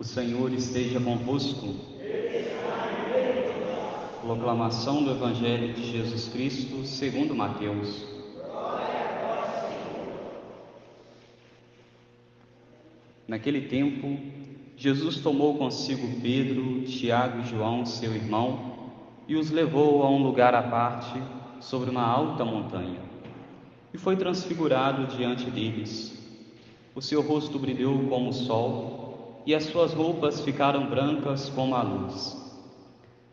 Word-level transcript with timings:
O 0.00 0.04
Senhor 0.04 0.50
esteja 0.54 0.98
convosco. 0.98 1.74
Proclamação 4.22 5.04
do 5.04 5.10
Evangelho 5.10 5.74
de 5.74 5.92
Jesus 5.92 6.26
Cristo, 6.28 6.86
segundo 6.86 7.34
Mateus. 7.34 8.06
Naquele 13.28 13.68
tempo, 13.68 14.18
Jesus 14.74 15.18
tomou 15.18 15.58
consigo 15.58 16.18
Pedro, 16.22 16.80
Tiago 16.84 17.42
e 17.42 17.44
João, 17.44 17.84
seu 17.84 18.14
irmão, 18.14 18.94
e 19.28 19.36
os 19.36 19.50
levou 19.50 20.02
a 20.02 20.08
um 20.08 20.22
lugar 20.22 20.54
à 20.54 20.62
parte, 20.62 21.22
sobre 21.60 21.90
uma 21.90 22.06
alta 22.06 22.42
montanha, 22.42 23.02
e 23.92 23.98
foi 23.98 24.16
transfigurado 24.16 25.14
diante 25.14 25.50
deles. 25.50 26.18
O 26.94 27.02
seu 27.02 27.20
rosto 27.20 27.58
brilhou 27.58 28.08
como 28.08 28.30
o 28.30 28.32
sol, 28.32 28.99
e 29.46 29.54
as 29.54 29.64
suas 29.64 29.92
roupas 29.92 30.40
ficaram 30.40 30.88
brancas 30.88 31.48
como 31.48 31.74
a 31.74 31.82
luz. 31.82 32.36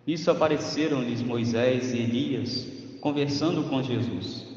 Nisso 0.05 0.31
apareceram-lhes 0.31 1.21
Moisés 1.21 1.93
e 1.93 1.97
Elias, 1.97 2.67
conversando 3.01 3.63
com 3.69 3.83
Jesus. 3.83 4.47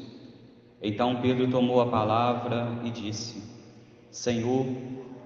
Então 0.81 1.21
Pedro 1.21 1.49
tomou 1.49 1.81
a 1.81 1.87
palavra 1.87 2.79
e 2.83 2.89
disse: 2.89 3.43
Senhor, 4.09 4.65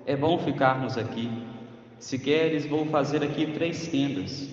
é 0.06 0.16
bom 0.16 0.40
ficarmos 0.40 0.98
aqui. 0.98 1.30
Se 2.00 2.20
queres, 2.20 2.66
vou 2.66 2.86
fazer 2.88 3.24
aqui 3.24 3.48
três 3.48 3.88
tendas: 3.88 4.50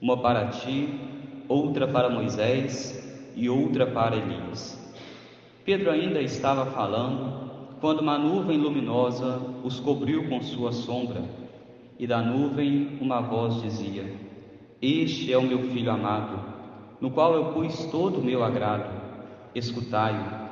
uma 0.00 0.18
para 0.18 0.48
ti, 0.48 1.00
outra 1.48 1.88
para 1.88 2.10
Moisés 2.10 3.02
e 3.34 3.48
outra 3.48 3.86
para 3.86 4.16
Elias. 4.16 4.78
Pedro 5.64 5.90
ainda 5.90 6.20
estava 6.20 6.66
falando 6.66 7.45
quando 7.86 8.00
uma 8.00 8.18
nuvem 8.18 8.58
luminosa 8.58 9.40
os 9.62 9.78
cobriu 9.78 10.28
com 10.28 10.42
sua 10.42 10.72
sombra, 10.72 11.22
e 11.96 12.04
da 12.04 12.20
nuvem 12.20 12.98
uma 13.00 13.20
voz 13.20 13.62
dizia: 13.62 14.12
Este 14.82 15.32
é 15.32 15.38
o 15.38 15.42
meu 15.42 15.70
filho 15.70 15.92
amado, 15.92 16.36
no 17.00 17.12
qual 17.12 17.34
eu 17.34 17.52
pus 17.52 17.84
todo 17.84 18.18
o 18.18 18.24
meu 18.24 18.42
agrado, 18.42 18.90
escutai-o. 19.54 20.48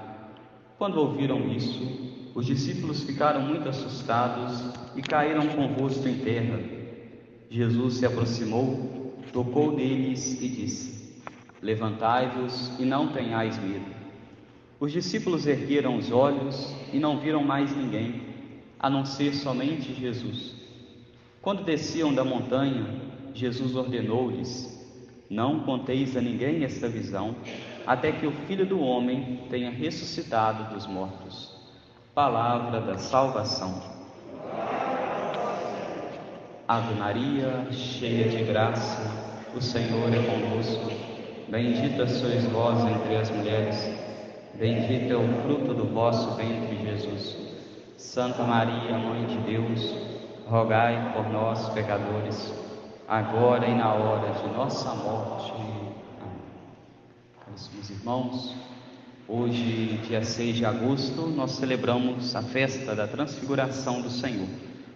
Quando 0.78 1.00
ouviram 1.00 1.48
isso, 1.52 2.30
os 2.36 2.46
discípulos 2.46 3.02
ficaram 3.02 3.40
muito 3.40 3.68
assustados 3.68 4.72
e 4.94 5.02
caíram 5.02 5.48
com 5.48 5.64
o 5.64 5.74
rosto 5.74 6.08
em 6.08 6.18
terra. 6.18 6.60
Jesus 7.50 7.94
se 7.94 8.06
aproximou, 8.06 9.12
tocou 9.32 9.72
neles 9.72 10.40
e 10.40 10.48
disse: 10.48 11.20
Levantai-vos 11.60 12.78
e 12.78 12.84
não 12.84 13.08
tenhais 13.08 13.58
medo. 13.58 13.93
Os 14.80 14.90
discípulos 14.92 15.46
ergueram 15.46 15.96
os 15.96 16.10
olhos 16.10 16.74
e 16.92 16.98
não 16.98 17.18
viram 17.18 17.44
mais 17.44 17.74
ninguém, 17.76 18.22
a 18.78 18.90
não 18.90 19.04
ser 19.04 19.34
somente 19.34 19.94
Jesus. 19.94 20.54
Quando 21.40 21.64
desciam 21.64 22.12
da 22.12 22.24
montanha, 22.24 22.86
Jesus 23.32 23.76
ordenou-lhes: 23.76 24.76
Não 25.30 25.60
conteis 25.60 26.16
a 26.16 26.20
ninguém 26.20 26.64
esta 26.64 26.88
visão, 26.88 27.36
até 27.86 28.10
que 28.10 28.26
o 28.26 28.32
Filho 28.46 28.66
do 28.66 28.80
Homem 28.80 29.42
tenha 29.48 29.70
ressuscitado 29.70 30.74
dos 30.74 30.86
mortos. 30.86 31.54
Palavra 32.14 32.80
da 32.80 32.98
salvação. 32.98 33.80
Ave 36.66 36.94
Maria, 36.94 37.68
cheia 37.70 38.28
de 38.28 38.42
graça, 38.44 39.02
o 39.54 39.60
Senhor 39.60 40.12
é 40.12 40.22
convosco. 40.22 40.90
Bendita 41.48 42.06
sois 42.06 42.44
vós 42.46 42.82
entre 42.84 43.16
as 43.16 43.30
mulheres 43.30 43.93
Bendito 44.58 45.12
é 45.12 45.16
o 45.16 45.42
fruto 45.42 45.74
do 45.74 45.84
vosso 45.92 46.36
ventre, 46.36 46.76
Jesus. 46.76 47.36
Santa 47.96 48.44
Maria, 48.44 48.96
Mãe 48.96 49.26
de 49.26 49.36
Deus, 49.38 49.92
rogai 50.46 51.12
por 51.12 51.28
nós, 51.28 51.68
pecadores, 51.70 52.54
agora 53.08 53.66
e 53.66 53.74
na 53.74 53.92
hora 53.92 54.32
de 54.32 54.54
nossa 54.54 54.94
morte. 54.94 55.52
Amém. 55.52 55.94
Meus 57.74 57.90
irmãos, 57.90 58.54
hoje, 59.26 59.98
dia 60.06 60.24
6 60.24 60.56
de 60.56 60.64
agosto, 60.64 61.26
nós 61.26 61.52
celebramos 61.52 62.36
a 62.36 62.42
festa 62.42 62.94
da 62.94 63.08
Transfiguração 63.08 64.02
do 64.02 64.10
Senhor. 64.10 64.46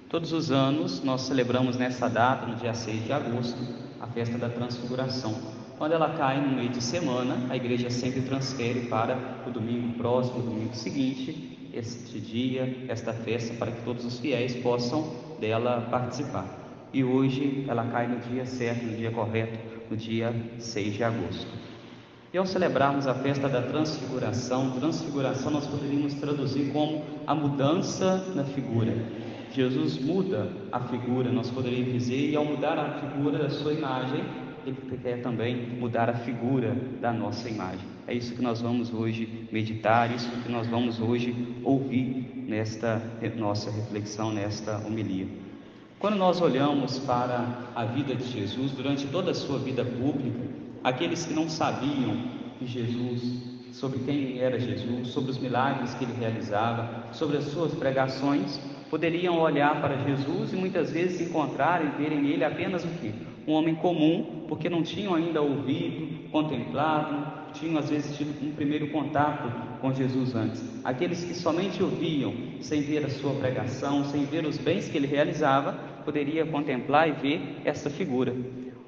Todos 0.09 0.33
os 0.33 0.53
anos 0.53 1.03
nós 1.03 1.23
celebramos 1.23 1.77
nessa 1.77 2.09
data, 2.09 2.47
no 2.47 2.55
dia 2.55 2.75
6 2.75 3.05
de 3.05 3.13
agosto, 3.13 3.59
a 4.01 4.07
festa 4.07 4.39
da 4.39 4.49
Transfiguração. 4.49 5.58
Quando 5.78 5.93
ela 5.93 6.11
cai 6.15 6.41
no 6.41 6.56
meio 6.56 6.71
de 6.71 6.83
semana, 6.83 7.37
a 7.49 7.56
igreja 7.56 7.89
sempre 7.89 8.22
transfere 8.22 8.89
para 8.89 9.16
o 9.47 9.50
domingo 9.50 9.97
próximo, 9.97 10.41
o 10.41 10.43
domingo 10.43 10.75
seguinte, 10.75 11.71
este 11.72 12.19
dia, 12.19 12.84
esta 12.89 13.12
festa, 13.12 13.55
para 13.55 13.71
que 13.71 13.84
todos 13.84 14.05
os 14.05 14.19
fiéis 14.19 14.56
possam 14.56 15.09
dela 15.38 15.87
participar. 15.88 16.47
E 16.93 17.05
hoje 17.05 17.65
ela 17.69 17.84
cai 17.84 18.09
no 18.09 18.19
dia 18.19 18.44
certo, 18.44 18.87
no 18.87 18.97
dia 18.97 19.12
correto, 19.12 19.56
no 19.88 19.97
dia 19.97 20.34
6 20.59 20.94
de 20.94 21.05
agosto. 21.05 21.47
E 22.34 22.38
ao 22.38 22.44
celebrarmos 22.44 23.06
a 23.06 23.15
festa 23.15 23.49
da 23.49 23.62
transfiguração, 23.62 24.72
transfiguração 24.72 25.53
nós 25.53 25.67
poderíamos 25.69 26.15
traduzir 26.15 26.72
como 26.72 27.05
a 27.25 27.37
mudança 27.37 28.25
na 28.34 28.43
figura. 28.43 28.94
Jesus 29.53 29.97
muda 30.00 30.50
a 30.72 30.81
figura, 30.81 31.31
nós 31.31 31.50
poderíamos 31.53 31.93
dizer, 31.93 32.31
e 32.31 32.34
ao 32.34 32.44
mudar 32.44 32.77
a 32.78 33.00
figura 33.00 33.38
da 33.38 33.49
sua 33.49 33.72
imagem, 33.72 34.25
ele 34.67 34.77
quer 35.03 35.23
também 35.23 35.57
mudar 35.79 36.09
a 36.09 36.15
figura 36.15 36.77
da 37.01 37.13
nossa 37.13 37.49
imagem. 37.49 37.87
É 38.07 38.15
isso 38.15 38.35
que 38.35 38.43
nós 38.43 38.61
vamos 38.61 38.93
hoje 38.93 39.49
meditar, 39.53 40.15
isso 40.15 40.31
que 40.43 40.51
nós 40.51 40.67
vamos 40.67 41.01
hoje 41.01 41.35
ouvir 41.63 42.45
nesta 42.47 43.03
nossa 43.37 43.71
reflexão, 43.71 44.33
nesta 44.33 44.79
homilia. 44.79 45.27
Quando 45.99 46.17
nós 46.17 46.41
olhamos 46.41 46.99
para 47.01 47.71
a 47.75 47.85
vida 47.85 48.15
de 48.15 48.25
Jesus 48.25 48.73
durante 48.73 49.07
toda 49.09 49.33
a 49.33 49.35
sua 49.35 49.59
vida 49.59 49.85
pública, 49.85 50.41
aqueles 50.83 51.27
que 51.27 51.35
não 51.35 51.49
sabiam 51.49 52.17
de 52.61 52.67
Jesus, 52.67 53.59
sobre 53.73 53.99
quem 54.01 54.39
era 54.39 54.59
Jesus, 54.59 55.09
sobre 55.09 55.31
os 55.31 55.39
milagres 55.39 55.95
que 55.95 56.05
ele 56.05 56.15
realizava, 56.19 57.09
sobre 57.13 57.37
as 57.37 57.45
suas 57.45 57.75
pregações, 57.75 58.59
poderiam 58.91 59.39
olhar 59.39 59.81
para 59.81 59.97
Jesus 59.99 60.53
e 60.53 60.57
muitas 60.57 60.91
vezes 60.91 61.21
encontrar 61.21 61.85
e 61.85 62.03
verem 62.03 62.23
nele 62.23 62.45
apenas 62.45 62.85
o 62.85 62.89
que? 62.89 63.13
Um 63.49 63.53
homem 63.53 63.75
comum, 63.77 64.45
porque 64.47 64.69
não 64.69 64.83
tinham 64.83 65.15
ainda 65.15 65.41
ouvido, 65.41 66.29
contemplado, 66.31 67.51
tinham 67.55 67.79
às 67.79 67.89
vezes 67.89 68.15
tido 68.15 68.47
um 68.47 68.53
primeiro 68.53 68.89
contato 68.89 69.51
com 69.81 69.91
Jesus 69.91 70.35
antes. 70.35 70.63
Aqueles 70.85 71.25
que 71.25 71.33
somente 71.33 71.83
ouviam, 71.83 72.35
sem 72.61 72.83
ver 72.83 73.07
a 73.07 73.09
sua 73.09 73.33
pregação, 73.33 74.05
sem 74.05 74.27
ver 74.27 74.45
os 74.45 74.59
bens 74.59 74.91
que 74.91 74.99
ele 74.99 75.07
realizava, 75.07 75.73
poderia 76.05 76.45
contemplar 76.45 77.09
e 77.09 77.13
ver 77.13 77.63
essa 77.65 77.89
figura. 77.89 78.37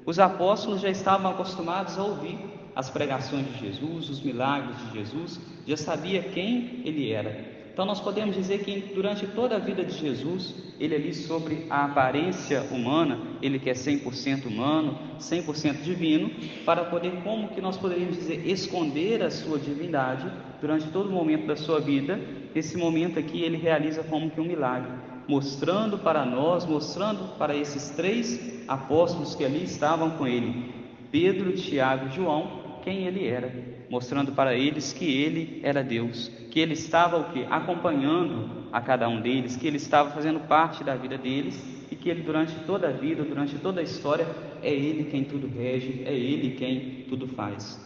Os 0.05 0.19
apóstolos 0.19 0.79
já 0.79 0.91
estavam 0.91 1.31
acostumados 1.31 1.97
a 1.97 2.03
ouvir 2.03 2.37
as 2.75 2.87
pregações 2.87 3.47
de 3.47 3.65
Jesus, 3.65 4.11
os 4.11 4.21
milagres 4.21 4.77
de 4.77 4.99
Jesus, 4.99 5.41
já 5.65 5.75
sabia 5.75 6.21
quem 6.21 6.81
ele 6.85 7.11
era. 7.11 7.60
Então 7.73 7.85
nós 7.85 8.01
podemos 8.01 8.35
dizer 8.35 8.59
que 8.63 8.93
durante 8.93 9.25
toda 9.27 9.55
a 9.55 9.59
vida 9.59 9.83
de 9.83 9.97
Jesus, 9.97 10.53
ele 10.79 10.95
ali 10.95 11.13
sobre 11.13 11.67
a 11.69 11.85
aparência 11.85 12.63
humana, 12.71 13.17
ele 13.41 13.59
que 13.59 13.69
é 13.69 13.73
100% 13.73 14.45
humano, 14.45 14.99
100% 15.19 15.81
divino, 15.81 16.29
para 16.65 16.85
poder, 16.85 17.11
como 17.23 17.47
que 17.49 17.61
nós 17.61 17.77
poderíamos 17.77 18.17
dizer, 18.17 18.45
esconder 18.45 19.23
a 19.23 19.31
sua 19.31 19.57
divindade 19.57 20.29
durante 20.59 20.87
todo 20.89 21.09
o 21.09 21.13
momento 21.13 21.47
da 21.47 21.55
sua 21.55 21.79
vida, 21.79 22.19
esse 22.53 22.77
momento 22.77 23.17
aqui 23.17 23.41
ele 23.41 23.57
realiza 23.57 24.03
como 24.03 24.29
que 24.29 24.41
um 24.41 24.45
milagre, 24.45 24.91
mostrando 25.27 25.97
para 25.97 26.25
nós, 26.25 26.65
mostrando 26.65 27.37
para 27.37 27.55
esses 27.55 27.89
três 27.91 28.67
apóstolos 28.67 29.33
que 29.33 29.45
ali 29.45 29.63
estavam 29.63 30.11
com 30.11 30.27
ele, 30.27 30.73
Pedro, 31.09 31.53
Tiago 31.53 32.07
e 32.07 32.15
João, 32.15 32.79
quem 32.83 33.05
ele 33.05 33.27
era, 33.27 33.80
mostrando 33.91 34.31
para 34.31 34.55
eles 34.55 34.93
que 34.93 35.03
ele 35.03 35.59
era 35.63 35.83
Deus, 35.83 36.31
que 36.49 36.61
ele 36.61 36.71
estava 36.71 37.17
o 37.17 37.25
que 37.25 37.43
acompanhando 37.49 38.69
a 38.71 38.79
cada 38.79 39.09
um 39.09 39.19
deles, 39.19 39.57
que 39.57 39.67
ele 39.67 39.75
estava 39.75 40.11
fazendo 40.11 40.39
parte 40.47 40.81
da 40.81 40.95
vida 40.95 41.17
deles 41.17 41.61
e 41.91 41.95
que 41.97 42.09
ele 42.09 42.21
durante 42.21 42.55
toda 42.65 42.87
a 42.87 42.91
vida, 42.93 43.21
durante 43.21 43.57
toda 43.57 43.81
a 43.81 43.83
história, 43.83 44.25
é 44.63 44.73
ele 44.73 45.11
quem 45.11 45.25
tudo 45.25 45.45
rege, 45.45 46.03
é 46.05 46.13
ele 46.13 46.51
quem 46.51 47.05
tudo 47.09 47.27
faz. 47.27 47.77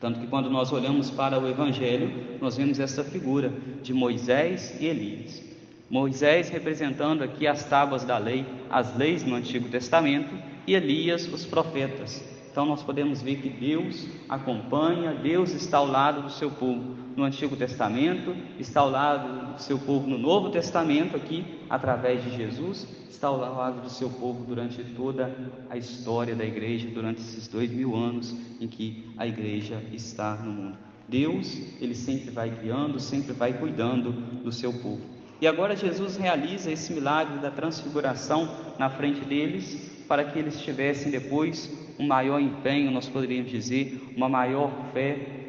Tanto 0.00 0.20
que 0.20 0.26
quando 0.26 0.48
nós 0.48 0.72
olhamos 0.72 1.10
para 1.10 1.38
o 1.38 1.46
evangelho, 1.46 2.10
nós 2.40 2.56
vemos 2.56 2.80
essa 2.80 3.04
figura 3.04 3.52
de 3.82 3.92
Moisés 3.92 4.74
e 4.80 4.86
Elias. 4.86 5.44
Moisés 5.90 6.48
representando 6.48 7.22
aqui 7.22 7.46
as 7.46 7.62
tábuas 7.62 8.04
da 8.04 8.16
lei, 8.16 8.46
as 8.70 8.96
leis 8.96 9.22
no 9.22 9.34
Antigo 9.34 9.68
Testamento, 9.68 10.34
e 10.66 10.74
Elias 10.74 11.30
os 11.30 11.44
profetas, 11.44 12.31
então 12.52 12.66
nós 12.66 12.82
podemos 12.82 13.22
ver 13.22 13.36
que 13.36 13.48
Deus 13.48 14.06
acompanha, 14.28 15.14
Deus 15.14 15.54
está 15.54 15.78
ao 15.78 15.86
lado 15.86 16.20
do 16.20 16.30
seu 16.30 16.50
povo 16.50 16.96
no 17.16 17.24
Antigo 17.24 17.56
Testamento, 17.56 18.36
está 18.58 18.80
ao 18.80 18.90
lado 18.90 19.54
do 19.54 19.62
seu 19.62 19.78
povo 19.78 20.06
no 20.06 20.18
Novo 20.18 20.50
Testamento, 20.50 21.16
aqui 21.16 21.46
através 21.70 22.22
de 22.22 22.36
Jesus, 22.36 22.86
está 23.08 23.28
ao 23.28 23.38
lado 23.38 23.80
do 23.80 23.88
seu 23.88 24.10
povo 24.10 24.44
durante 24.44 24.84
toda 24.84 25.34
a 25.70 25.78
história 25.78 26.36
da 26.36 26.44
igreja, 26.44 26.90
durante 26.90 27.22
esses 27.22 27.48
dois 27.48 27.70
mil 27.70 27.96
anos 27.96 28.36
em 28.60 28.68
que 28.68 29.10
a 29.16 29.26
igreja 29.26 29.82
está 29.90 30.34
no 30.36 30.52
mundo. 30.52 30.76
Deus, 31.08 31.58
ele 31.80 31.94
sempre 31.94 32.30
vai 32.30 32.50
guiando, 32.50 33.00
sempre 33.00 33.32
vai 33.32 33.54
cuidando 33.54 34.12
do 34.12 34.52
seu 34.52 34.74
povo. 34.74 35.00
E 35.40 35.46
agora 35.46 35.74
Jesus 35.74 36.18
realiza 36.18 36.70
esse 36.70 36.92
milagre 36.92 37.38
da 37.38 37.50
transfiguração 37.50 38.48
na 38.78 38.90
frente 38.90 39.24
deles, 39.24 39.90
para 40.06 40.24
que 40.24 40.38
eles 40.38 40.60
tivessem 40.60 41.10
depois 41.10 41.81
um 41.98 42.06
maior 42.06 42.40
empenho, 42.40 42.90
nós 42.90 43.08
poderíamos 43.08 43.50
dizer, 43.50 44.12
uma 44.16 44.28
maior 44.28 44.70
fé, 44.92 45.42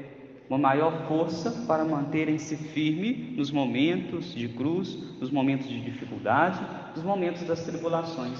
uma 0.49 0.57
maior 0.57 1.07
força 1.07 1.51
para 1.67 1.83
manterem-se 1.83 2.55
firmes 2.55 3.35
nos 3.35 3.49
momentos 3.51 4.33
de 4.33 4.47
cruz, 4.49 4.97
nos 5.19 5.31
momentos 5.31 5.67
de 5.67 5.79
dificuldade, 5.79 6.59
nos 6.95 7.03
momentos 7.03 7.43
das 7.43 7.63
tribulações. 7.63 8.39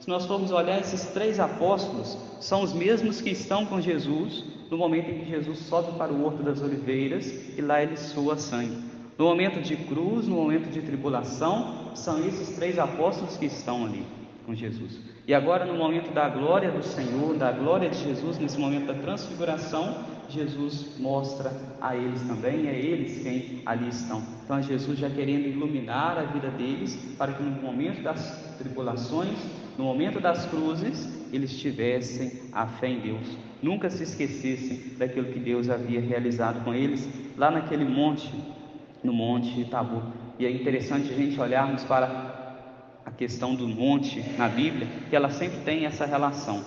Se 0.00 0.08
nós 0.08 0.26
formos 0.26 0.50
olhar 0.50 0.80
esses 0.80 1.04
três 1.10 1.38
apóstolos, 1.38 2.18
são 2.40 2.62
os 2.62 2.72
mesmos 2.72 3.20
que 3.20 3.30
estão 3.30 3.64
com 3.64 3.80
Jesus 3.80 4.44
no 4.68 4.76
momento 4.76 5.10
em 5.10 5.20
que 5.20 5.30
Jesus 5.30 5.58
sobe 5.58 5.96
para 5.98 6.12
o 6.12 6.24
Horto 6.24 6.42
das 6.42 6.60
Oliveiras 6.60 7.56
e 7.56 7.60
lá 7.60 7.82
ele 7.82 7.96
soa 7.96 8.36
sangue. 8.36 8.78
No 9.18 9.26
momento 9.26 9.60
de 9.60 9.76
cruz, 9.76 10.26
no 10.26 10.34
momento 10.36 10.70
de 10.70 10.80
tribulação, 10.80 11.94
são 11.94 12.26
esses 12.26 12.56
três 12.56 12.78
apóstolos 12.78 13.36
que 13.36 13.46
estão 13.46 13.84
ali 13.84 14.04
com 14.44 14.54
Jesus. 14.54 14.98
E 15.26 15.32
agora, 15.32 15.64
no 15.64 15.74
momento 15.74 16.12
da 16.12 16.28
glória 16.28 16.70
do 16.72 16.82
Senhor, 16.82 17.36
da 17.36 17.52
glória 17.52 17.88
de 17.88 17.96
Jesus, 17.96 18.38
nesse 18.38 18.58
momento 18.58 18.86
da 18.86 18.94
transfiguração, 18.94 20.04
Jesus 20.28 20.96
mostra 20.98 21.52
a 21.80 21.94
eles 21.94 22.20
também, 22.22 22.66
é 22.66 22.76
eles 22.76 23.22
quem 23.22 23.62
ali 23.64 23.88
estão. 23.88 24.20
Então, 24.44 24.58
é 24.58 24.62
Jesus 24.62 24.98
já 24.98 25.08
querendo 25.08 25.46
iluminar 25.46 26.18
a 26.18 26.22
vida 26.22 26.48
deles, 26.48 26.96
para 27.16 27.32
que 27.34 27.42
no 27.42 27.50
momento 27.62 28.02
das 28.02 28.56
tribulações, 28.58 29.38
no 29.78 29.84
momento 29.84 30.18
das 30.20 30.44
cruzes, 30.46 31.08
eles 31.32 31.56
tivessem 31.56 32.40
a 32.52 32.66
fé 32.66 32.88
em 32.88 32.98
Deus, 32.98 33.38
nunca 33.62 33.88
se 33.90 34.02
esquecessem 34.02 34.96
daquilo 34.98 35.32
que 35.32 35.38
Deus 35.38 35.70
havia 35.70 36.00
realizado 36.00 36.64
com 36.64 36.74
eles 36.74 37.08
lá 37.38 37.48
naquele 37.48 37.84
monte, 37.84 38.32
no 39.04 39.12
Monte 39.12 39.64
Tabu. 39.66 40.02
E 40.36 40.46
é 40.46 40.50
interessante 40.50 41.12
a 41.12 41.16
gente 41.16 41.40
olharmos 41.40 41.84
para 41.84 42.41
a 43.04 43.10
questão 43.10 43.54
do 43.54 43.68
monte 43.68 44.20
na 44.36 44.48
Bíblia, 44.48 44.88
que 45.08 45.16
ela 45.16 45.30
sempre 45.30 45.58
tem 45.60 45.86
essa 45.86 46.06
relação. 46.06 46.64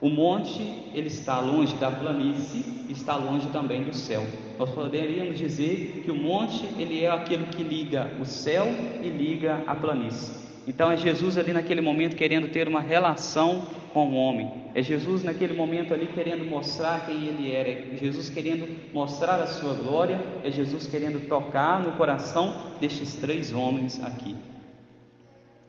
O 0.00 0.08
monte, 0.08 0.62
ele 0.94 1.08
está 1.08 1.40
longe 1.40 1.74
da 1.76 1.90
planície, 1.90 2.64
está 2.88 3.16
longe 3.16 3.48
também 3.48 3.82
do 3.82 3.94
céu. 3.94 4.24
Nós 4.56 4.70
poderíamos 4.70 5.36
dizer 5.36 6.02
que 6.04 6.10
o 6.10 6.14
monte, 6.14 6.64
ele 6.78 7.02
é 7.02 7.10
aquilo 7.10 7.46
que 7.46 7.64
liga 7.64 8.08
o 8.20 8.24
céu 8.24 8.66
e 9.02 9.08
liga 9.08 9.62
a 9.66 9.74
planície. 9.74 10.48
Então 10.68 10.92
é 10.92 10.96
Jesus 10.96 11.38
ali 11.38 11.52
naquele 11.52 11.80
momento 11.80 12.14
querendo 12.14 12.48
ter 12.48 12.68
uma 12.68 12.80
relação 12.80 13.66
com 13.92 14.10
o 14.10 14.14
homem. 14.14 14.52
É 14.74 14.82
Jesus 14.82 15.24
naquele 15.24 15.54
momento 15.54 15.94
ali 15.94 16.06
querendo 16.06 16.44
mostrar 16.44 17.06
quem 17.06 17.24
ele 17.24 17.50
era. 17.50 17.68
É 17.68 17.96
Jesus 17.98 18.28
querendo 18.28 18.68
mostrar 18.92 19.40
a 19.40 19.46
sua 19.46 19.72
glória. 19.72 20.20
É 20.44 20.50
Jesus 20.50 20.86
querendo 20.86 21.26
tocar 21.26 21.82
no 21.82 21.92
coração 21.92 22.54
destes 22.78 23.14
três 23.14 23.52
homens 23.52 24.00
aqui. 24.04 24.36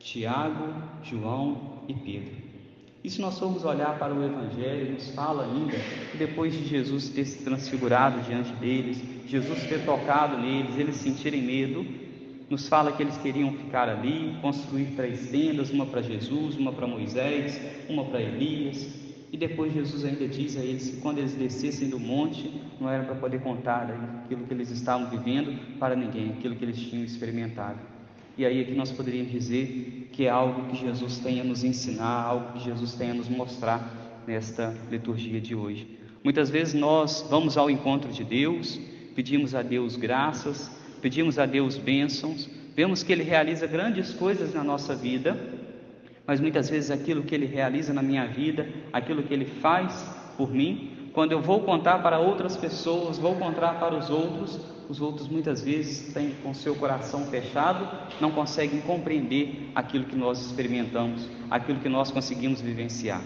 Tiago, 0.00 0.74
João 1.04 1.82
e 1.86 1.94
Pedro. 1.94 2.50
E 3.02 3.08
se 3.08 3.20
nós 3.20 3.38
formos 3.38 3.64
olhar 3.64 3.98
para 3.98 4.12
o 4.12 4.24
Evangelho, 4.24 4.92
nos 4.92 5.10
fala 5.10 5.44
ainda 5.44 5.76
que 6.10 6.18
depois 6.18 6.52
de 6.52 6.66
Jesus 6.66 7.08
ter 7.08 7.24
se 7.24 7.44
transfigurado 7.44 8.20
diante 8.22 8.52
deles, 8.54 9.02
Jesus 9.26 9.62
ter 9.64 9.84
tocado 9.84 10.36
neles, 10.38 10.76
eles 10.76 10.96
sentirem 10.96 11.42
medo, 11.42 11.86
nos 12.50 12.68
fala 12.68 12.92
que 12.92 13.02
eles 13.02 13.16
queriam 13.16 13.52
ficar 13.52 13.88
ali, 13.88 14.36
construir 14.42 14.96
três 14.96 15.30
tendas, 15.30 15.70
uma 15.70 15.86
para 15.86 16.02
Jesus, 16.02 16.56
uma 16.56 16.72
para 16.72 16.86
Moisés, 16.86 17.60
uma 17.88 18.04
para 18.04 18.20
Elias. 18.20 18.86
E 19.32 19.36
depois 19.36 19.72
Jesus 19.72 20.04
ainda 20.04 20.26
diz 20.26 20.56
a 20.56 20.60
eles 20.60 20.90
que 20.90 21.00
quando 21.00 21.18
eles 21.18 21.34
descessem 21.34 21.88
do 21.88 22.00
monte, 22.00 22.50
não 22.80 22.90
era 22.90 23.04
para 23.04 23.14
poder 23.14 23.40
contar 23.40 23.88
aquilo 24.24 24.44
que 24.44 24.52
eles 24.52 24.70
estavam 24.70 25.08
vivendo 25.08 25.78
para 25.78 25.94
ninguém, 25.94 26.30
aquilo 26.30 26.56
que 26.56 26.64
eles 26.64 26.76
tinham 26.76 27.04
experimentado. 27.04 27.78
E 28.40 28.46
aí 28.46 28.62
aqui 28.62 28.72
nós 28.72 28.90
poderíamos 28.90 29.32
dizer 29.32 30.08
que 30.12 30.24
é 30.24 30.30
algo 30.30 30.70
que 30.70 30.76
Jesus 30.78 31.18
tem 31.18 31.42
a 31.42 31.44
nos 31.44 31.62
ensinar, 31.62 32.24
algo 32.24 32.54
que 32.54 32.64
Jesus 32.64 32.94
tem 32.94 33.10
a 33.10 33.14
nos 33.14 33.28
mostrar 33.28 34.22
nesta 34.26 34.74
liturgia 34.90 35.38
de 35.38 35.54
hoje. 35.54 35.86
Muitas 36.24 36.48
vezes 36.48 36.72
nós 36.72 37.26
vamos 37.28 37.58
ao 37.58 37.68
encontro 37.68 38.10
de 38.10 38.24
Deus, 38.24 38.80
pedimos 39.14 39.54
a 39.54 39.60
Deus 39.60 39.94
graças, 39.94 40.70
pedimos 41.02 41.38
a 41.38 41.44
Deus 41.44 41.76
bênçãos, 41.76 42.48
vemos 42.74 43.02
que 43.02 43.12
Ele 43.12 43.22
realiza 43.22 43.66
grandes 43.66 44.14
coisas 44.14 44.54
na 44.54 44.64
nossa 44.64 44.96
vida, 44.96 45.38
mas 46.26 46.40
muitas 46.40 46.70
vezes 46.70 46.90
aquilo 46.90 47.22
que 47.22 47.34
Ele 47.34 47.44
realiza 47.44 47.92
na 47.92 48.02
minha 48.02 48.26
vida, 48.26 48.66
aquilo 48.90 49.22
que 49.22 49.34
Ele 49.34 49.44
faz 49.44 50.02
por 50.38 50.50
mim, 50.50 51.10
quando 51.12 51.32
eu 51.32 51.42
vou 51.42 51.60
contar 51.60 51.98
para 51.98 52.18
outras 52.18 52.56
pessoas, 52.56 53.18
vou 53.18 53.34
contar 53.34 53.78
para 53.78 53.94
os 53.94 54.08
outros, 54.08 54.58
os 54.90 55.00
outros 55.00 55.28
muitas 55.28 55.62
vezes 55.62 56.12
têm 56.12 56.34
com 56.42 56.52
seu 56.52 56.74
coração 56.74 57.24
fechado, 57.26 57.86
não 58.20 58.32
conseguem 58.32 58.80
compreender 58.80 59.70
aquilo 59.72 60.04
que 60.04 60.16
nós 60.16 60.44
experimentamos, 60.44 61.28
aquilo 61.48 61.78
que 61.78 61.88
nós 61.88 62.10
conseguimos 62.10 62.60
vivenciar. 62.60 63.22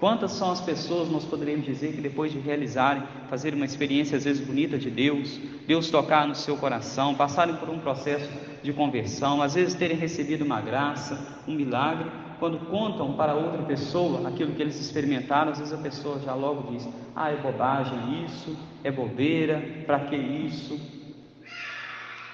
Quantas 0.00 0.32
são 0.32 0.50
as 0.50 0.60
pessoas, 0.60 1.08
nós 1.08 1.24
poderíamos 1.24 1.64
dizer, 1.64 1.92
que 1.92 2.00
depois 2.00 2.32
de 2.32 2.40
realizarem, 2.40 3.04
fazer 3.30 3.54
uma 3.54 3.64
experiência 3.64 4.18
às 4.18 4.24
vezes 4.24 4.44
bonita 4.44 4.76
de 4.76 4.90
Deus, 4.90 5.38
Deus 5.64 5.88
tocar 5.90 6.26
no 6.26 6.34
seu 6.34 6.56
coração, 6.56 7.14
passarem 7.14 7.54
por 7.54 7.70
um 7.70 7.78
processo 7.78 8.28
de 8.60 8.72
conversão, 8.72 9.40
às 9.40 9.54
vezes 9.54 9.74
terem 9.74 9.96
recebido 9.96 10.44
uma 10.44 10.60
graça, 10.60 11.38
um 11.46 11.54
milagre, 11.54 12.10
quando 12.40 12.58
contam 12.68 13.12
para 13.12 13.34
outra 13.34 13.62
pessoa 13.62 14.26
aquilo 14.26 14.52
que 14.52 14.60
eles 14.60 14.80
experimentaram, 14.80 15.52
às 15.52 15.58
vezes 15.60 15.72
a 15.72 15.78
pessoa 15.78 16.18
já 16.18 16.34
logo 16.34 16.72
diz: 16.72 16.88
Ah, 17.14 17.30
é 17.30 17.36
bobagem 17.36 18.24
isso, 18.26 18.56
é 18.84 18.92
bobeira, 18.92 19.60
para 19.86 20.00
que 20.00 20.14
isso? 20.14 20.78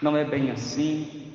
Não 0.02 0.16
é 0.16 0.24
bem 0.24 0.50
assim. 0.50 1.28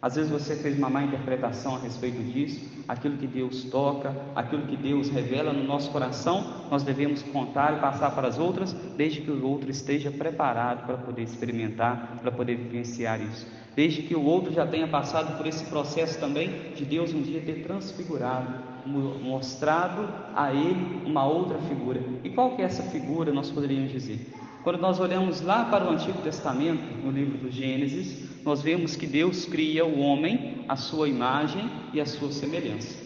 Às 0.00 0.16
vezes 0.16 0.30
você 0.30 0.54
fez 0.54 0.78
uma 0.78 0.88
má 0.88 1.02
interpretação 1.02 1.74
a 1.74 1.78
respeito 1.78 2.22
disso. 2.22 2.84
Aquilo 2.86 3.16
que 3.16 3.26
Deus 3.26 3.64
toca, 3.64 4.14
aquilo 4.34 4.66
que 4.66 4.76
Deus 4.76 5.10
revela 5.10 5.52
no 5.52 5.64
nosso 5.64 5.90
coração, 5.90 6.66
nós 6.70 6.82
devemos 6.82 7.22
contar 7.22 7.76
e 7.76 7.80
passar 7.80 8.10
para 8.12 8.28
as 8.28 8.38
outras, 8.38 8.72
desde 8.96 9.22
que 9.22 9.30
o 9.30 9.46
outro 9.46 9.70
esteja 9.70 10.10
preparado 10.10 10.86
para 10.86 10.96
poder 10.96 11.22
experimentar, 11.22 12.18
para 12.22 12.30
poder 12.30 12.56
vivenciar 12.56 13.20
isso 13.20 13.46
desde 13.74 14.02
que 14.02 14.14
o 14.14 14.22
outro 14.22 14.52
já 14.52 14.66
tenha 14.66 14.86
passado 14.86 15.36
por 15.36 15.46
esse 15.46 15.64
processo 15.64 16.18
também 16.18 16.72
de 16.74 16.84
Deus 16.84 17.12
um 17.12 17.22
dia 17.22 17.40
ter 17.40 17.62
transfigurado, 17.62 18.73
mostrado 18.86 20.08
a 20.34 20.52
ele 20.52 21.02
uma 21.06 21.24
outra 21.26 21.58
figura. 21.58 22.02
E 22.22 22.30
qual 22.30 22.54
que 22.54 22.62
é 22.62 22.64
essa 22.64 22.82
figura, 22.84 23.32
nós 23.32 23.50
poderíamos 23.50 23.92
dizer? 23.92 24.32
Quando 24.62 24.78
nós 24.78 24.98
olhamos 24.98 25.42
lá 25.42 25.66
para 25.66 25.84
o 25.84 25.90
Antigo 25.90 26.22
Testamento, 26.22 26.82
no 27.04 27.10
livro 27.10 27.36
do 27.36 27.50
Gênesis, 27.50 28.42
nós 28.42 28.62
vemos 28.62 28.96
que 28.96 29.06
Deus 29.06 29.44
cria 29.44 29.84
o 29.84 30.00
homem 30.00 30.64
à 30.68 30.76
sua 30.76 31.08
imagem 31.08 31.68
e 31.92 32.00
à 32.00 32.06
sua 32.06 32.32
semelhança. 32.32 33.04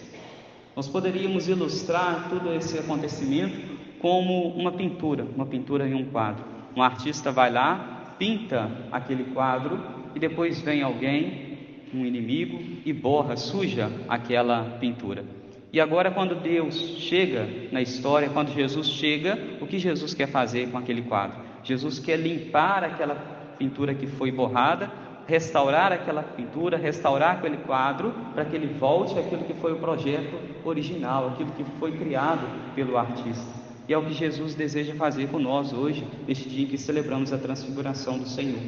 Nós 0.76 0.86
poderíamos 0.86 1.48
ilustrar 1.48 2.28
todo 2.28 2.52
esse 2.54 2.78
acontecimento 2.78 3.76
como 3.98 4.48
uma 4.50 4.70
pintura, 4.70 5.26
uma 5.34 5.46
pintura 5.46 5.88
em 5.88 5.94
um 5.94 6.04
quadro. 6.04 6.44
Um 6.76 6.82
artista 6.82 7.32
vai 7.32 7.50
lá, 7.50 8.14
pinta 8.18 8.70
aquele 8.92 9.24
quadro 9.32 9.80
e 10.14 10.20
depois 10.20 10.60
vem 10.60 10.82
alguém, 10.82 11.58
um 11.92 12.04
inimigo, 12.06 12.58
e 12.84 12.92
borra, 12.92 13.36
suja 13.36 13.90
aquela 14.08 14.76
pintura. 14.78 15.37
E 15.72 15.80
agora, 15.80 16.10
quando 16.10 16.34
Deus 16.34 16.74
chega 16.98 17.46
na 17.70 17.82
história, 17.82 18.30
quando 18.30 18.52
Jesus 18.54 18.88
chega, 18.88 19.38
o 19.60 19.66
que 19.66 19.78
Jesus 19.78 20.14
quer 20.14 20.28
fazer 20.28 20.70
com 20.70 20.78
aquele 20.78 21.02
quadro? 21.02 21.38
Jesus 21.62 21.98
quer 21.98 22.16
limpar 22.16 22.82
aquela 22.84 23.14
pintura 23.58 23.94
que 23.94 24.06
foi 24.06 24.32
borrada, 24.32 24.90
restaurar 25.26 25.92
aquela 25.92 26.22
pintura, 26.22 26.78
restaurar 26.78 27.36
aquele 27.36 27.58
quadro, 27.58 28.14
para 28.32 28.46
que 28.46 28.56
ele 28.56 28.66
volte 28.78 29.18
àquilo 29.18 29.44
que 29.44 29.52
foi 29.54 29.72
o 29.74 29.76
projeto 29.76 30.38
original, 30.64 31.28
aquilo 31.28 31.52
que 31.52 31.64
foi 31.78 31.92
criado 31.92 32.48
pelo 32.74 32.96
artista. 32.96 33.58
E 33.86 33.92
é 33.92 33.98
o 33.98 34.04
que 34.04 34.14
Jesus 34.14 34.54
deseja 34.54 34.94
fazer 34.94 35.28
com 35.28 35.38
nós 35.38 35.72
hoje, 35.74 36.06
neste 36.26 36.48
dia 36.48 36.64
em 36.64 36.68
que 36.68 36.78
celebramos 36.78 37.30
a 37.30 37.38
transfiguração 37.38 38.18
do 38.18 38.26
Senhor. 38.26 38.60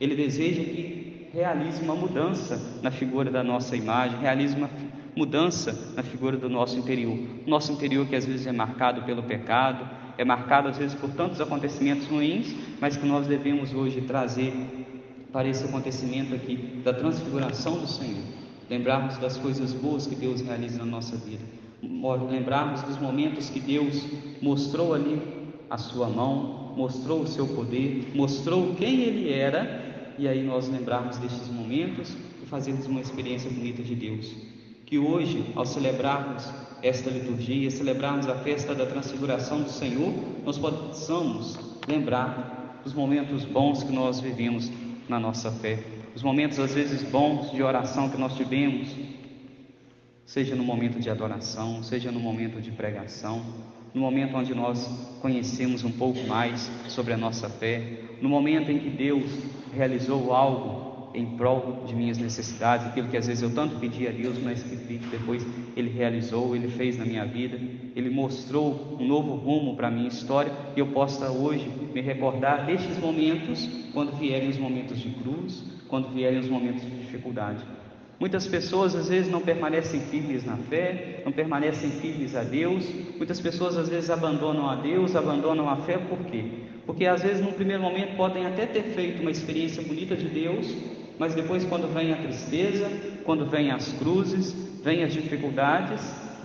Ele 0.00 0.14
deseja 0.14 0.62
que 0.62 1.28
realize 1.32 1.82
uma 1.82 1.94
mudança 1.94 2.80
na 2.82 2.90
figura 2.90 3.30
da 3.30 3.42
nossa 3.42 3.76
imagem, 3.76 4.18
realize 4.20 4.56
uma 4.56 4.70
mudança 5.16 5.94
na 5.96 6.02
figura 6.02 6.36
do 6.36 6.48
nosso 6.48 6.78
interior. 6.78 7.18
Nosso 7.46 7.72
interior 7.72 8.06
que 8.06 8.14
às 8.14 8.26
vezes 8.26 8.46
é 8.46 8.52
marcado 8.52 9.02
pelo 9.02 9.22
pecado, 9.22 9.88
é 10.18 10.24
marcado 10.24 10.68
às 10.68 10.76
vezes 10.76 10.94
por 10.94 11.10
tantos 11.10 11.40
acontecimentos 11.40 12.06
ruins, 12.06 12.54
mas 12.78 12.96
que 12.96 13.06
nós 13.06 13.26
devemos 13.26 13.72
hoje 13.72 14.02
trazer 14.02 14.52
para 15.32 15.48
esse 15.48 15.64
acontecimento 15.64 16.34
aqui 16.34 16.56
da 16.84 16.92
transfiguração 16.92 17.78
do 17.78 17.86
Senhor. 17.86 18.22
Lembrarmos 18.68 19.16
das 19.18 19.36
coisas 19.38 19.72
boas 19.72 20.06
que 20.06 20.14
Deus 20.14 20.42
realiza 20.42 20.78
na 20.78 20.86
nossa 20.86 21.16
vida. 21.16 21.44
Lembrarmos 22.30 22.82
dos 22.82 22.98
momentos 22.98 23.48
que 23.48 23.60
Deus 23.60 24.04
mostrou 24.42 24.92
ali 24.92 25.20
a 25.70 25.78
sua 25.78 26.08
mão, 26.08 26.74
mostrou 26.76 27.22
o 27.22 27.26
seu 27.26 27.46
poder, 27.46 28.12
mostrou 28.14 28.74
quem 28.74 29.00
ele 29.00 29.32
era 29.32 30.14
e 30.18 30.26
aí 30.26 30.42
nós 30.42 30.68
lembrarmos 30.68 31.18
destes 31.18 31.48
momentos 31.48 32.16
e 32.42 32.46
fazermos 32.46 32.86
uma 32.86 33.00
experiência 33.00 33.50
bonita 33.50 33.82
de 33.82 33.94
Deus. 33.94 34.55
Que 34.86 34.98
hoje, 34.98 35.44
ao 35.56 35.66
celebrarmos 35.66 36.48
esta 36.80 37.10
liturgia, 37.10 37.70
celebrarmos 37.70 38.28
a 38.28 38.36
festa 38.36 38.74
da 38.74 38.86
transfiguração 38.86 39.62
do 39.62 39.68
Senhor, 39.68 40.14
nós 40.44 40.56
possamos 40.56 41.58
lembrar 41.88 42.80
dos 42.84 42.94
momentos 42.94 43.44
bons 43.44 43.82
que 43.82 43.92
nós 43.92 44.20
vivemos 44.20 44.70
na 45.08 45.18
nossa 45.18 45.50
fé, 45.50 45.82
os 46.14 46.22
momentos 46.22 46.58
às 46.60 46.72
vezes 46.72 47.02
bons 47.02 47.50
de 47.50 47.62
oração 47.62 48.08
que 48.08 48.16
nós 48.16 48.36
tivemos, 48.36 48.88
seja 50.24 50.54
no 50.54 50.62
momento 50.62 51.00
de 51.00 51.10
adoração, 51.10 51.82
seja 51.82 52.12
no 52.12 52.20
momento 52.20 52.60
de 52.60 52.70
pregação, 52.70 53.44
no 53.92 54.00
momento 54.00 54.36
onde 54.36 54.54
nós 54.54 54.88
conhecemos 55.20 55.82
um 55.82 55.90
pouco 55.90 56.20
mais 56.28 56.70
sobre 56.88 57.12
a 57.12 57.16
nossa 57.16 57.48
fé, 57.48 58.00
no 58.22 58.28
momento 58.28 58.70
em 58.70 58.78
que 58.78 58.88
Deus 58.88 59.30
realizou 59.74 60.32
algo 60.32 60.85
em 61.16 61.24
prol 61.36 61.82
de 61.86 61.94
minhas 61.94 62.18
necessidades, 62.18 62.86
aquilo 62.86 63.08
que 63.08 63.16
às 63.16 63.26
vezes 63.26 63.42
eu 63.42 63.50
tanto 63.50 63.76
pedi 63.76 64.06
a 64.06 64.10
Deus, 64.10 64.38
mas 64.38 64.62
que 64.62 64.76
depois 65.10 65.44
Ele 65.76 65.88
realizou, 65.88 66.54
Ele 66.54 66.68
fez 66.68 66.96
na 66.98 67.04
minha 67.04 67.24
vida, 67.24 67.58
Ele 67.96 68.10
mostrou 68.10 68.96
um 69.00 69.06
novo 69.06 69.34
rumo 69.34 69.74
para 69.74 69.88
a 69.88 69.90
minha 69.90 70.08
história 70.08 70.52
e 70.76 70.80
eu 70.80 70.86
possa 70.88 71.30
hoje 71.30 71.68
me 71.94 72.00
recordar 72.00 72.66
destes 72.66 72.98
momentos 72.98 73.68
quando 73.94 74.12
vierem 74.12 74.50
os 74.50 74.58
momentos 74.58 74.98
de 74.98 75.08
cruz, 75.10 75.64
quando 75.88 76.12
vierem 76.12 76.38
os 76.38 76.48
momentos 76.48 76.82
de 76.82 76.90
dificuldade. 76.90 77.64
Muitas 78.18 78.46
pessoas 78.46 78.94
às 78.94 79.08
vezes 79.08 79.30
não 79.30 79.42
permanecem 79.42 80.00
firmes 80.00 80.44
na 80.44 80.56
fé, 80.56 81.20
não 81.24 81.32
permanecem 81.32 81.90
firmes 81.90 82.34
a 82.34 82.42
Deus. 82.42 82.84
Muitas 83.16 83.40
pessoas 83.40 83.76
às 83.76 83.90
vezes 83.90 84.08
abandonam 84.08 84.68
a 84.70 84.76
Deus, 84.76 85.14
abandonam 85.14 85.68
a 85.68 85.76
fé, 85.76 85.98
por 85.98 86.18
quê? 86.20 86.44
Porque 86.86 87.04
às 87.04 87.22
vezes 87.22 87.44
num 87.44 87.52
primeiro 87.52 87.82
momento 87.82 88.16
podem 88.16 88.46
até 88.46 88.64
ter 88.64 88.84
feito 88.94 89.20
uma 89.20 89.30
experiência 89.30 89.82
bonita 89.82 90.16
de 90.16 90.28
Deus, 90.28 90.74
mas 91.18 91.34
depois, 91.34 91.64
quando 91.64 91.92
vem 91.92 92.12
a 92.12 92.16
tristeza, 92.16 92.90
quando 93.24 93.46
vem 93.46 93.70
as 93.70 93.92
cruzes, 93.94 94.52
vem 94.82 95.02
as 95.02 95.12
dificuldades, 95.12 96.00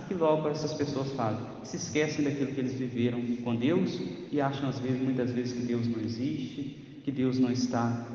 que 0.08 0.14
logo 0.14 0.48
essas 0.48 0.72
pessoas 0.74 1.12
fazem? 1.12 1.44
Se 1.64 1.76
esquecem 1.76 2.24
daquilo 2.24 2.52
que 2.52 2.60
eles 2.60 2.74
viveram 2.74 3.20
com 3.44 3.54
Deus 3.54 4.00
e 4.30 4.40
acham 4.40 4.68
às 4.68 4.78
vezes, 4.78 5.00
muitas 5.00 5.30
vezes, 5.30 5.52
que 5.52 5.66
Deus 5.66 5.86
não 5.86 6.00
existe, 6.00 6.76
que 7.04 7.10
Deus 7.10 7.38
não 7.38 7.50
está 7.50 8.06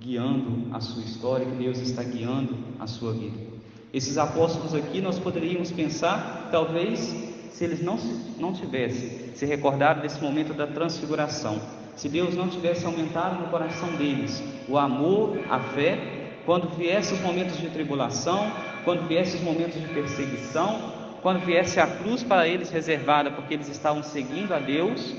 guiando 0.00 0.74
a 0.74 0.80
sua 0.80 1.02
história, 1.02 1.46
que 1.46 1.56
Deus 1.56 1.78
está 1.78 2.02
guiando 2.02 2.56
a 2.78 2.86
sua 2.86 3.12
vida. 3.12 3.38
Esses 3.92 4.16
apóstolos 4.18 4.74
aqui 4.74 5.00
nós 5.00 5.18
poderíamos 5.18 5.70
pensar, 5.70 6.48
talvez, 6.50 7.00
se 7.52 7.64
eles 7.64 7.82
não, 7.82 7.98
não 8.38 8.52
tivessem 8.52 9.19
se 9.34 9.46
recordado 9.46 10.02
desse 10.02 10.22
momento 10.22 10.52
da 10.54 10.66
transfiguração, 10.66 11.60
se 11.96 12.08
Deus 12.08 12.34
não 12.34 12.48
tivesse 12.48 12.86
aumentado 12.86 13.40
no 13.40 13.48
coração 13.48 13.90
deles 13.92 14.42
o 14.66 14.78
amor, 14.78 15.38
a 15.50 15.60
fé, 15.60 15.98
quando 16.46 16.68
viessem 16.74 17.16
os 17.18 17.22
momentos 17.22 17.58
de 17.58 17.68
tribulação, 17.68 18.50
quando 18.84 19.06
viessem 19.06 19.40
os 19.40 19.44
momentos 19.44 19.80
de 19.80 19.86
perseguição, 19.88 20.94
quando 21.20 21.44
viesse 21.44 21.78
a 21.78 21.86
cruz 21.86 22.22
para 22.22 22.48
eles 22.48 22.70
reservada 22.70 23.30
porque 23.30 23.52
eles 23.52 23.68
estavam 23.68 24.02
seguindo 24.02 24.54
a 24.54 24.58
Deus, 24.58 25.14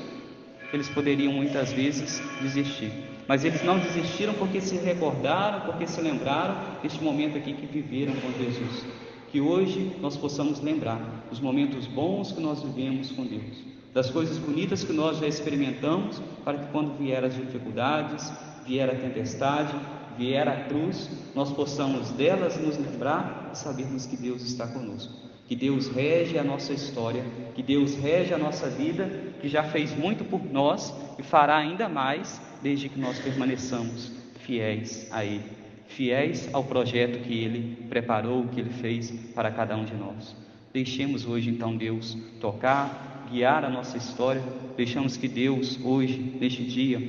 eles 0.74 0.90
poderiam 0.90 1.32
muitas 1.32 1.72
vezes 1.72 2.20
desistir. 2.42 2.92
Mas 3.28 3.46
eles 3.46 3.64
não 3.64 3.78
desistiram 3.78 4.34
porque 4.34 4.60
se 4.60 4.78
recordaram, 4.78 5.62
porque 5.62 5.86
se 5.86 6.02
lembraram 6.02 6.56
deste 6.82 7.04
momento 7.04 7.38
aqui 7.38 7.54
que 7.54 7.68
viveram 7.68 8.14
com 8.14 8.32
Jesus. 8.44 8.86
Que 9.32 9.40
hoje 9.40 9.96
nós 10.02 10.18
possamos 10.18 10.60
lembrar 10.60 11.00
dos 11.30 11.40
momentos 11.40 11.86
bons 11.86 12.32
que 12.32 12.42
nós 12.42 12.64
vivemos 12.64 13.12
com 13.12 13.24
Deus 13.24 13.81
das 13.94 14.10
coisas 14.10 14.38
bonitas 14.38 14.84
que 14.84 14.94
nós 14.94 15.18
já 15.18 15.28
experimentamos, 15.28 16.22
para 16.44 16.58
que 16.58 16.72
quando 16.72 16.98
vier 16.98 17.24
as 17.24 17.36
dificuldades, 17.36 18.32
vier 18.66 18.90
a 18.90 18.96
tempestade, 18.96 19.74
vier 20.18 20.48
a 20.48 20.66
cruz, 20.66 21.10
nós 21.36 21.52
possamos 21.52 22.12
delas 22.12 22.58
nos 22.58 22.78
lembrar 22.78 23.50
e 23.54 23.58
sabermos 23.58 24.06
que 24.06 24.16
Deus 24.16 24.42
está 24.44 24.68
conosco, 24.68 25.14
que 25.48 25.56
Deus 25.56 25.88
rege 25.88 26.38
a 26.38 26.44
nossa 26.44 26.74
história, 26.74 27.26
que 27.54 27.62
Deus 27.62 27.96
rege 27.96 28.34
a 28.34 28.38
nossa 28.38 28.70
vida, 28.70 29.10
que 29.42 29.50
já 29.50 29.64
fez 29.64 29.96
muito 29.98 30.24
por 30.24 30.44
nós 30.44 30.94
e 31.18 31.24
fará 31.24 31.58
ainda 31.58 31.90
mais 31.90 32.42
desde 32.62 32.88
que 32.88 33.00
nós 33.00 33.20
permaneçamos 33.20 34.12
fiéis 34.42 35.08
a 35.12 35.24
Ele, 35.24 35.44
fiéis 35.88 36.50
ao 36.54 36.64
projeto 36.64 37.20
que 37.20 37.44
Ele 37.44 37.88
preparou, 37.88 38.48
que 38.48 38.60
Ele 38.60 38.70
fez 38.70 39.12
para 39.34 39.52
cada 39.52 39.76
um 39.76 39.86
de 39.86 39.94
nós. 39.94 40.36
Deixemos 40.74 41.26
hoje 41.26 41.50
então 41.50 41.76
Deus 41.76 42.18
tocar, 42.40 43.11
guiar 43.32 43.64
a 43.64 43.70
nossa 43.70 43.98
história, 43.98 44.44
deixamos 44.76 45.16
que 45.16 45.28
Deus, 45.28 45.80
hoje, 45.84 46.38
neste 46.40 46.66
dia, 46.66 47.00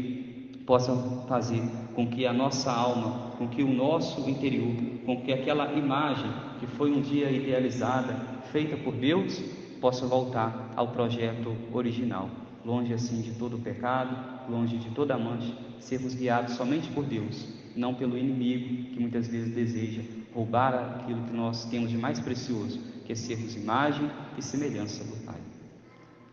possa 0.64 0.94
fazer 1.26 1.60
com 1.94 2.06
que 2.06 2.24
a 2.24 2.32
nossa 2.32 2.70
alma, 2.70 3.32
com 3.36 3.48
que 3.48 3.62
o 3.62 3.72
nosso 3.72 4.30
interior, 4.30 4.72
com 5.04 5.20
que 5.20 5.32
aquela 5.32 5.72
imagem 5.72 6.30
que 6.60 6.66
foi 6.66 6.92
um 6.92 7.00
dia 7.00 7.28
idealizada, 7.30 8.14
feita 8.52 8.76
por 8.76 8.94
Deus, 8.94 9.42
possa 9.80 10.06
voltar 10.06 10.72
ao 10.76 10.88
projeto 10.88 11.56
original, 11.72 12.30
longe 12.64 12.94
assim 12.94 13.20
de 13.20 13.32
todo 13.32 13.58
pecado, 13.58 14.16
longe 14.48 14.76
de 14.76 14.90
toda 14.90 15.18
mancha, 15.18 15.52
sermos 15.80 16.14
guiados 16.14 16.54
somente 16.54 16.88
por 16.90 17.04
Deus, 17.04 17.48
não 17.74 17.94
pelo 17.94 18.16
inimigo 18.16 18.92
que 18.92 19.00
muitas 19.00 19.26
vezes 19.26 19.52
deseja 19.52 20.02
roubar 20.32 20.74
aquilo 20.74 21.22
que 21.22 21.34
nós 21.34 21.64
temos 21.64 21.90
de 21.90 21.98
mais 21.98 22.20
precioso, 22.20 22.80
que 23.04 23.12
é 23.12 23.14
sermos 23.16 23.56
imagem 23.56 24.08
e 24.38 24.42
semelhança. 24.42 25.04